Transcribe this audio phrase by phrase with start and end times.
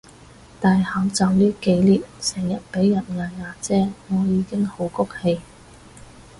[0.59, 5.41] 戴口罩呢幾年成日畀人嗌阿姐我已經好谷氣